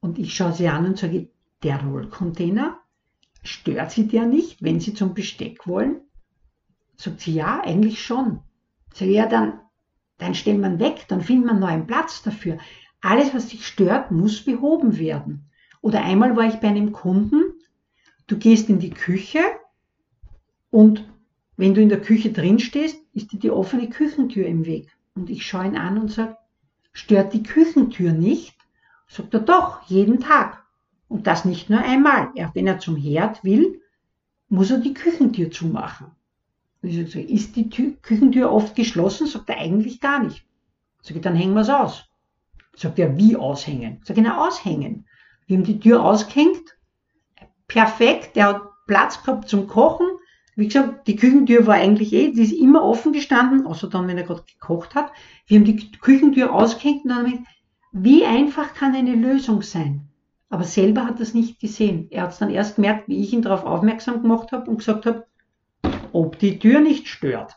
Und 0.00 0.18
ich 0.18 0.34
schaue 0.34 0.52
sie 0.52 0.68
an 0.68 0.86
und 0.86 0.98
sage, 0.98 1.28
der 1.62 1.82
Rollcontainer, 1.82 2.78
stört 3.42 3.90
sie 3.90 4.06
der 4.06 4.26
nicht, 4.26 4.62
wenn 4.62 4.80
sie 4.80 4.94
zum 4.94 5.14
Besteck 5.14 5.66
wollen? 5.66 6.00
Sagt 6.96 7.20
sie, 7.20 7.34
ja, 7.34 7.60
eigentlich 7.62 8.02
schon. 8.02 8.40
Sag 8.94 9.08
ich, 9.08 9.14
ja, 9.14 9.26
dann, 9.26 9.60
dann 10.18 10.34
stellen 10.34 10.60
wir 10.60 10.78
weg, 10.78 11.06
dann 11.08 11.26
wir 11.26 11.36
einen 11.36 11.60
neuen 11.60 11.86
Platz 11.86 12.22
dafür. 12.22 12.58
Alles, 13.00 13.34
was 13.34 13.48
dich 13.48 13.66
stört, 13.66 14.10
muss 14.10 14.44
behoben 14.44 14.98
werden. 14.98 15.50
Oder 15.80 16.04
einmal 16.04 16.36
war 16.36 16.46
ich 16.46 16.56
bei 16.56 16.68
einem 16.68 16.92
Kunden, 16.92 17.42
du 18.26 18.36
gehst 18.36 18.68
in 18.68 18.78
die 18.78 18.90
Küche 18.90 19.40
und 20.70 21.04
wenn 21.56 21.74
du 21.74 21.82
in 21.82 21.88
der 21.88 22.00
Küche 22.00 22.32
drin 22.32 22.58
stehst, 22.58 22.99
ist 23.12 23.32
dir 23.32 23.38
die 23.38 23.50
offene 23.50 23.88
Küchentür 23.88 24.46
im 24.46 24.64
Weg. 24.66 24.88
Und 25.14 25.30
ich 25.30 25.46
schaue 25.46 25.66
ihn 25.66 25.76
an 25.76 25.98
und 25.98 26.10
sage, 26.10 26.36
stört 26.92 27.32
die 27.32 27.42
Küchentür 27.42 28.12
nicht? 28.12 28.56
Sagt 29.08 29.34
er 29.34 29.40
doch, 29.40 29.82
jeden 29.88 30.20
Tag. 30.20 30.64
Und 31.08 31.26
das 31.26 31.44
nicht 31.44 31.70
nur 31.70 31.80
einmal. 31.80 32.30
Er, 32.36 32.54
wenn 32.54 32.66
er 32.66 32.78
zum 32.78 32.96
Herd 32.96 33.42
will, 33.42 33.82
muss 34.48 34.70
er 34.70 34.78
die 34.78 34.94
Küchentür 34.94 35.50
zumachen. 35.50 36.12
Ich 36.82 37.12
sage, 37.12 37.24
ist 37.24 37.56
die 37.56 37.68
Tür, 37.68 37.92
Küchentür 38.00 38.52
oft 38.52 38.74
geschlossen? 38.74 39.26
Sagt 39.26 39.50
er, 39.50 39.58
eigentlich 39.58 40.00
gar 40.00 40.22
nicht. 40.22 40.46
Sag 41.02 41.16
ich, 41.16 41.22
dann 41.22 41.34
hängen 41.34 41.54
wir 41.54 41.62
es 41.62 41.68
aus. 41.68 42.08
Sagt 42.76 42.98
er, 42.98 43.16
wie 43.18 43.36
aushängen? 43.36 44.00
Sag 44.04 44.16
ich, 44.16 44.22
na, 44.22 44.46
aushängen. 44.46 45.06
Wir 45.46 45.56
haben 45.56 45.64
die 45.64 45.80
Tür 45.80 46.04
ausgehängt. 46.04 46.76
Perfekt. 47.66 48.36
Der 48.36 48.46
hat 48.46 48.62
Platz 48.86 49.22
gehabt 49.22 49.48
zum 49.48 49.66
Kochen. 49.66 50.06
Wie 50.60 50.68
gesagt, 50.68 51.08
die 51.08 51.16
Küchentür 51.16 51.66
war 51.66 51.76
eigentlich 51.76 52.12
eh, 52.12 52.32
die 52.32 52.42
ist 52.42 52.52
immer 52.52 52.84
offen 52.84 53.12
gestanden, 53.12 53.66
außer 53.66 53.88
dann, 53.88 54.06
wenn 54.06 54.18
er 54.18 54.24
gerade 54.24 54.42
gekocht 54.42 54.94
hat. 54.94 55.10
Wir 55.46 55.58
haben 55.58 55.64
die 55.64 55.90
Küchentür 55.90 56.52
ausgehängt 56.52 57.04
und 57.04 57.08
dann 57.08 57.18
haben 57.18 57.32
wir 57.32 57.44
wie 57.92 58.24
einfach 58.24 58.74
kann 58.74 58.94
eine 58.94 59.14
Lösung 59.14 59.62
sein? 59.62 60.08
Aber 60.48 60.64
selber 60.64 61.06
hat 61.06 61.16
er 61.16 61.22
es 61.22 61.34
nicht 61.34 61.60
gesehen. 61.60 62.08
Er 62.10 62.24
hat 62.24 62.32
es 62.32 62.38
dann 62.38 62.50
erst 62.50 62.76
gemerkt, 62.76 63.08
wie 63.08 63.20
ich 63.20 63.32
ihn 63.32 63.42
darauf 63.42 63.64
aufmerksam 63.64 64.22
gemacht 64.22 64.52
habe 64.52 64.70
und 64.70 64.78
gesagt 64.78 65.06
habe, 65.06 65.26
ob 66.12 66.38
die 66.38 66.58
Tür 66.58 66.80
nicht 66.80 67.08
stört. 67.08 67.56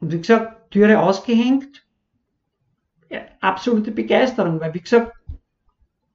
Und 0.00 0.12
wie 0.12 0.18
gesagt, 0.18 0.70
Türe 0.70 1.00
ausgehängt, 1.00 1.86
ja, 3.08 3.20
absolute 3.40 3.90
Begeisterung, 3.90 4.60
weil 4.60 4.74
wie 4.74 4.80
gesagt, 4.80 5.12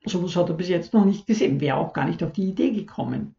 sowas 0.06 0.36
hat 0.36 0.50
er 0.50 0.56
bis 0.56 0.70
jetzt 0.70 0.94
noch 0.94 1.06
nicht 1.06 1.26
gesehen, 1.26 1.60
wäre 1.60 1.78
auch 1.78 1.92
gar 1.92 2.06
nicht 2.06 2.22
auf 2.22 2.34
die 2.34 2.50
Idee 2.50 2.72
gekommen. 2.72 3.36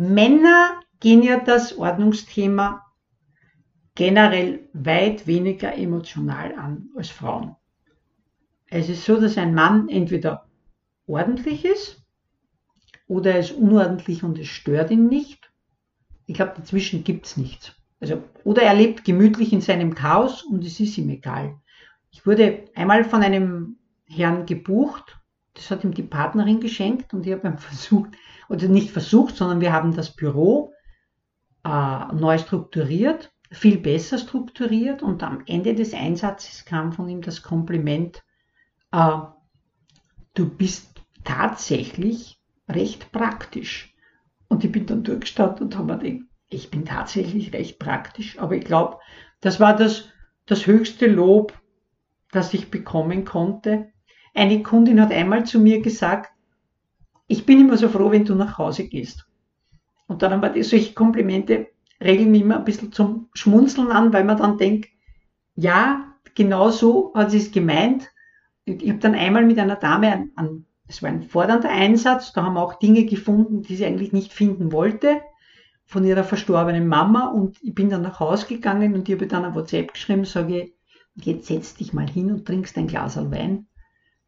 Männer 0.00 0.80
gehen 0.98 1.22
ja 1.22 1.40
das 1.40 1.76
Ordnungsthema 1.76 2.86
generell 3.94 4.66
weit 4.72 5.26
weniger 5.26 5.76
emotional 5.76 6.54
an 6.54 6.88
als 6.96 7.10
Frauen. 7.10 7.54
Es 8.68 8.88
ist 8.88 9.04
so, 9.04 9.20
dass 9.20 9.36
ein 9.36 9.52
Mann 9.52 9.90
entweder 9.90 10.46
ordentlich 11.06 11.66
ist 11.66 12.02
oder 13.08 13.32
er 13.32 13.40
ist 13.40 13.52
unordentlich 13.52 14.22
und 14.22 14.38
es 14.38 14.48
stört 14.48 14.90
ihn 14.90 15.08
nicht. 15.08 15.52
Ich 16.24 16.34
glaube, 16.36 16.54
dazwischen 16.56 17.04
gibt 17.04 17.26
es 17.26 17.36
nichts. 17.36 17.74
Also, 18.00 18.22
oder 18.44 18.62
er 18.62 18.72
lebt 18.72 19.04
gemütlich 19.04 19.52
in 19.52 19.60
seinem 19.60 19.94
Chaos 19.94 20.42
und 20.44 20.64
es 20.64 20.80
ist 20.80 20.96
ihm 20.96 21.10
egal. 21.10 21.60
Ich 22.10 22.24
wurde 22.24 22.64
einmal 22.74 23.04
von 23.04 23.22
einem 23.22 23.76
Herrn 24.06 24.46
gebucht, 24.46 25.19
das 25.60 25.70
hat 25.70 25.84
ihm 25.84 25.92
die 25.92 26.02
Partnerin 26.02 26.60
geschenkt 26.60 27.12
und 27.12 27.26
ich 27.26 27.32
habe 27.32 27.48
ihm 27.48 27.58
versucht, 27.58 28.10
oder 28.48 28.66
nicht 28.68 28.90
versucht, 28.90 29.36
sondern 29.36 29.60
wir 29.60 29.72
haben 29.72 29.94
das 29.94 30.16
Büro 30.16 30.72
äh, 31.64 32.04
neu 32.14 32.38
strukturiert, 32.38 33.32
viel 33.52 33.78
besser 33.78 34.18
strukturiert 34.18 35.02
und 35.02 35.22
am 35.22 35.42
Ende 35.46 35.74
des 35.74 35.92
Einsatzes 35.92 36.64
kam 36.64 36.92
von 36.92 37.08
ihm 37.08 37.20
das 37.20 37.42
Kompliment, 37.42 38.22
äh, 38.92 39.18
du 40.34 40.48
bist 40.48 41.02
tatsächlich 41.24 42.40
recht 42.68 43.12
praktisch. 43.12 43.94
Und 44.48 44.64
ich 44.64 44.72
bin 44.72 44.86
dann 44.86 45.04
durchgestartet 45.04 45.60
und 45.60 45.76
habe 45.76 45.92
mir 45.92 45.98
gedacht, 45.98 46.28
ich 46.48 46.70
bin 46.70 46.84
tatsächlich 46.84 47.52
recht 47.52 47.78
praktisch, 47.78 48.38
aber 48.38 48.56
ich 48.56 48.64
glaube, 48.64 48.98
das 49.40 49.60
war 49.60 49.76
das, 49.76 50.08
das 50.46 50.66
höchste 50.66 51.06
Lob, 51.06 51.52
das 52.32 52.54
ich 52.54 52.70
bekommen 52.70 53.24
konnte. 53.24 53.92
Eine 54.34 54.62
Kundin 54.62 55.00
hat 55.00 55.12
einmal 55.12 55.44
zu 55.44 55.58
mir 55.58 55.80
gesagt, 55.80 56.32
ich 57.26 57.46
bin 57.46 57.60
immer 57.60 57.76
so 57.76 57.88
froh, 57.88 58.10
wenn 58.10 58.24
du 58.24 58.34
nach 58.34 58.58
Hause 58.58 58.88
gehst. 58.88 59.26
Und 60.06 60.22
dann 60.22 60.32
haben 60.32 60.54
wir 60.54 60.64
solche 60.64 60.94
Komplimente 60.94 61.68
regeln 62.02 62.30
mich 62.30 62.42
immer 62.42 62.58
ein 62.58 62.64
bisschen 62.64 62.92
zum 62.92 63.28
Schmunzeln 63.34 63.92
an, 63.92 64.12
weil 64.12 64.24
man 64.24 64.38
dann 64.38 64.58
denkt, 64.58 64.88
ja, 65.54 66.14
genau 66.34 66.70
so 66.70 67.12
hat 67.14 67.30
sie 67.30 67.38
es 67.38 67.52
gemeint 67.52 68.10
ich 68.78 68.88
habe 68.88 68.98
dann 68.98 69.14
einmal 69.14 69.44
mit 69.44 69.58
einer 69.58 69.76
Dame, 69.76 70.28
es 70.86 71.02
war 71.02 71.10
ein 71.10 71.22
fordernder 71.22 71.70
Einsatz, 71.70 72.32
da 72.32 72.44
haben 72.44 72.54
wir 72.54 72.62
auch 72.62 72.74
Dinge 72.74 73.04
gefunden, 73.04 73.62
die 73.62 73.76
sie 73.76 73.86
eigentlich 73.86 74.12
nicht 74.12 74.32
finden 74.32 74.72
wollte, 74.72 75.20
von 75.86 76.04
ihrer 76.04 76.24
verstorbenen 76.24 76.86
Mama 76.86 77.28
und 77.28 77.56
ich 77.62 77.74
bin 77.74 77.90
dann 77.90 78.02
nach 78.02 78.20
Hause 78.20 78.46
gegangen 78.46 78.94
und 78.94 79.08
ich 79.08 79.14
habe 79.14 79.26
dann 79.26 79.44
ein 79.44 79.54
WhatsApp 79.54 79.92
geschrieben, 79.92 80.24
sage, 80.24 80.72
jetzt 81.16 81.46
setz 81.46 81.74
dich 81.74 81.92
mal 81.92 82.08
hin 82.08 82.30
und 82.30 82.46
trinkst 82.46 82.78
ein 82.78 82.86
Glas 82.86 83.16
Wein. 83.16 83.66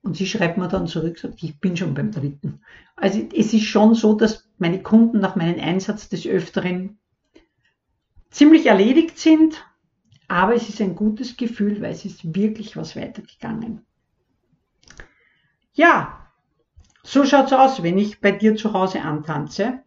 Und 0.02 0.16
sie 0.16 0.26
schreibt 0.26 0.58
mir 0.58 0.68
dann 0.68 0.88
zurück, 0.88 1.18
sagt, 1.18 1.42
ich 1.42 1.60
bin 1.60 1.76
schon 1.76 1.94
beim 1.94 2.10
dritten. 2.10 2.60
Also 2.96 3.20
es 3.34 3.52
ist 3.54 3.64
schon 3.64 3.94
so, 3.94 4.14
dass 4.14 4.48
meine 4.58 4.82
Kunden 4.82 5.20
nach 5.20 5.36
meinem 5.36 5.60
Einsatz 5.60 6.08
des 6.08 6.26
Öfteren 6.26 6.98
ziemlich 8.30 8.66
erledigt 8.66 9.18
sind, 9.18 9.64
aber 10.26 10.54
es 10.54 10.68
ist 10.68 10.80
ein 10.80 10.96
gutes 10.96 11.36
Gefühl, 11.36 11.80
weil 11.80 11.92
es 11.92 12.04
ist 12.04 12.34
wirklich 12.34 12.76
was 12.76 12.96
weitergegangen. 12.96 13.84
Ja, 15.74 16.26
so 17.04 17.24
schaut's 17.24 17.52
aus, 17.52 17.82
wenn 17.82 17.98
ich 17.98 18.20
bei 18.20 18.32
dir 18.32 18.56
zu 18.56 18.72
Hause 18.72 19.02
antanze. 19.02 19.82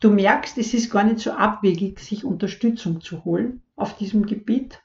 Du 0.00 0.10
merkst, 0.10 0.56
es 0.58 0.74
ist 0.74 0.90
gar 0.90 1.04
nicht 1.04 1.18
so 1.18 1.32
abwegig, 1.32 1.98
sich 1.98 2.24
Unterstützung 2.24 3.00
zu 3.00 3.24
holen 3.24 3.62
auf 3.74 3.96
diesem 3.96 4.26
Gebiet. 4.26 4.80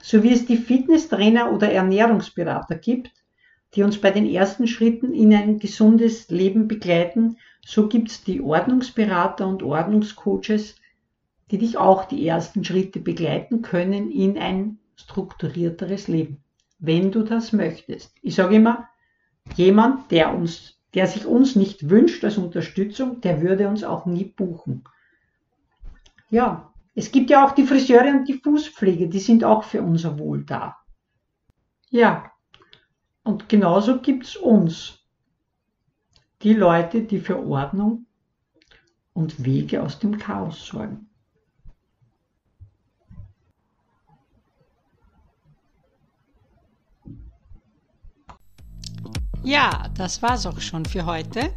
So 0.00 0.22
wie 0.22 0.32
es 0.32 0.46
die 0.46 0.56
Fitnesstrainer 0.56 1.52
oder 1.52 1.70
Ernährungsberater 1.70 2.76
gibt, 2.76 3.12
die 3.74 3.82
uns 3.82 4.00
bei 4.00 4.10
den 4.10 4.26
ersten 4.26 4.66
Schritten 4.66 5.12
in 5.12 5.32
ein 5.34 5.58
gesundes 5.58 6.30
Leben 6.30 6.68
begleiten, 6.68 7.36
so 7.64 7.88
gibt's 7.88 8.24
die 8.24 8.40
Ordnungsberater 8.40 9.46
und 9.46 9.62
Ordnungscoaches, 9.62 10.76
die 11.50 11.58
dich 11.58 11.76
auch 11.76 12.04
die 12.04 12.26
ersten 12.26 12.64
Schritte 12.64 13.00
begleiten 13.00 13.62
können 13.62 14.10
in 14.10 14.38
ein 14.38 14.78
strukturierteres 14.96 16.08
Leben, 16.08 16.38
wenn 16.78 17.12
du 17.12 17.22
das 17.22 17.52
möchtest. 17.52 18.14
Ich 18.22 18.34
sage 18.34 18.56
immer, 18.56 18.88
Jemand, 19.56 20.10
der 20.10 20.34
uns, 20.34 20.78
der 20.94 21.06
sich 21.06 21.26
uns 21.26 21.56
nicht 21.56 21.90
wünscht 21.90 22.24
als 22.24 22.38
Unterstützung, 22.38 23.20
der 23.20 23.40
würde 23.40 23.68
uns 23.68 23.84
auch 23.84 24.06
nie 24.06 24.24
buchen. 24.24 24.84
Ja, 26.30 26.72
es 26.94 27.12
gibt 27.12 27.30
ja 27.30 27.46
auch 27.46 27.52
die 27.52 27.64
Friseure 27.64 28.10
und 28.10 28.28
die 28.28 28.34
Fußpflege, 28.34 29.08
die 29.08 29.20
sind 29.20 29.44
auch 29.44 29.64
für 29.64 29.82
unser 29.82 30.18
Wohl 30.18 30.44
da. 30.44 30.76
Ja, 31.90 32.30
und 33.28 33.46
genauso 33.50 34.00
gibt 34.00 34.24
es 34.24 34.36
uns. 34.36 35.00
Die 36.40 36.54
Leute, 36.54 37.02
die 37.02 37.20
für 37.20 37.38
Ordnung 37.46 38.06
und 39.12 39.44
Wege 39.44 39.82
aus 39.82 39.98
dem 39.98 40.16
Chaos 40.16 40.64
sorgen. 40.64 41.10
Ja, 49.44 49.90
das 49.98 50.22
war's 50.22 50.46
auch 50.46 50.60
schon 50.60 50.86
für 50.86 51.04
heute. 51.04 51.54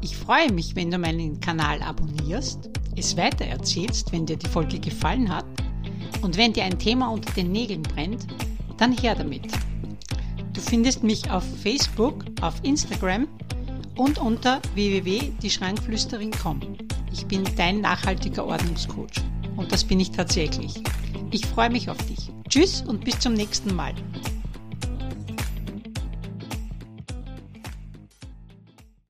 Ich 0.00 0.16
freue 0.16 0.50
mich, 0.50 0.74
wenn 0.74 0.90
du 0.90 0.98
meinen 0.98 1.38
Kanal 1.38 1.82
abonnierst, 1.82 2.68
es 2.96 3.16
weitererzählst, 3.16 4.10
wenn 4.10 4.26
dir 4.26 4.36
die 4.36 4.48
Folge 4.48 4.80
gefallen 4.80 5.32
hat 5.32 5.46
und 6.22 6.36
wenn 6.36 6.52
dir 6.52 6.64
ein 6.64 6.80
Thema 6.80 7.12
unter 7.12 7.32
den 7.34 7.52
Nägeln 7.52 7.82
brennt, 7.82 8.26
dann 8.78 8.90
her 8.90 9.14
damit. 9.14 9.46
Du 10.62 10.70
findest 10.70 11.02
mich 11.02 11.28
auf 11.28 11.44
Facebook, 11.62 12.24
auf 12.40 12.54
Instagram 12.62 13.26
und 13.96 14.18
unter 14.18 14.60
www.dieschrankflüsterin.com. 14.74 16.60
Ich 17.12 17.26
bin 17.26 17.44
dein 17.56 17.80
nachhaltiger 17.80 18.46
Ordnungscoach 18.46 19.22
und 19.56 19.70
das 19.72 19.84
bin 19.84 20.00
ich 20.00 20.12
tatsächlich. 20.12 20.80
Ich 21.30 21.44
freue 21.46 21.68
mich 21.68 21.90
auf 21.90 21.98
dich. 22.06 22.30
Tschüss 22.48 22.80
und 22.82 23.04
bis 23.04 23.18
zum 23.18 23.34
nächsten 23.34 23.74
Mal. 23.74 23.92